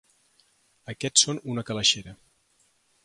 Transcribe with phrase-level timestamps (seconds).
[0.93, 2.17] Aquests són una calaixera.